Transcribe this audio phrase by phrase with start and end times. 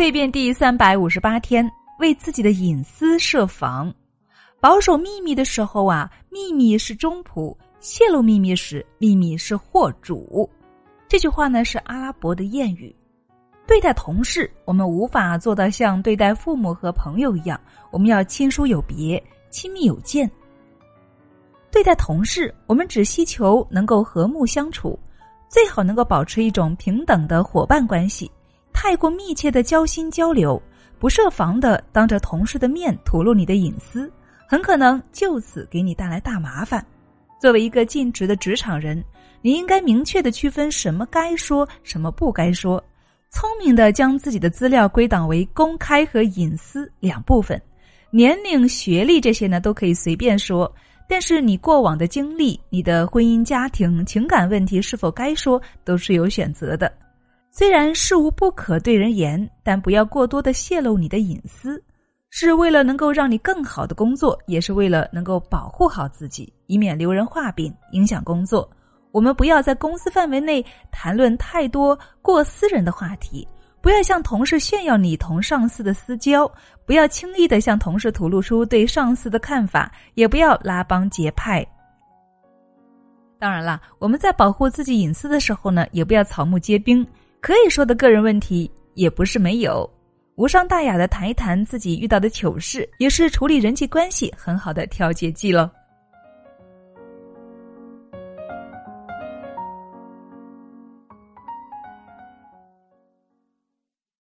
[0.00, 3.92] 蜕变第三百五十八天，为自己的隐私设防。
[4.58, 10.48] 保守秘密的时候啊，秘密是中仆；泄露秘密时，秘密是祸主。
[11.06, 12.96] 这句话呢是阿拉伯的谚语。
[13.66, 17.60] 对待同事，我们无法做到像对待父母和朋友一样，
[17.90, 20.28] 我们要亲疏有别，亲密有间。
[21.70, 24.98] 对待同事，我们只希求能够和睦相处，
[25.50, 28.30] 最好能够保持一种平等的伙伴关系。
[28.82, 30.60] 太过密切的交心交流，
[30.98, 34.10] 不设防的当着同事的面吐露你的隐私，
[34.48, 36.82] 很可能就此给你带来大麻烦。
[37.38, 39.04] 作为一个尽职的职场人，
[39.42, 42.82] 你应该明确的区分什么该说，什么不该说，
[43.28, 47.60] 聪明的将自己的资料归档为公开和隐私两部分。
[48.10, 50.74] 年龄、学历这些呢都可以随便说，
[51.06, 56.90] 但是你过往的经历、你的婚姻家庭、情感问题是否该说，都是有选择的。
[57.52, 61.82] 虽然事无不可对人言，但不要过多的泄露你的隐私，
[62.30, 68.70] 是为了能够让你更好的工作，也是为了能够保护好自己，以免留人话柄，影响工作。
[69.10, 73.46] 我们不要在公司范围内谈论太多过私人的话题，
[73.80, 76.48] 不要向同事炫耀你同上司的私交，
[76.86, 81.66] 不要轻易的向同事吐露出对上司的看法，也不要拉帮结派。
[83.40, 87.04] 当然啦，我们在保护自己隐私的时候呢，也不要草木皆兵。
[87.40, 89.88] 可以说的个人问题也不是没有，
[90.36, 95.72] 无伤大雅的谈一谈自己遇到的糗事，也是处理人际关系很好的调节剂了。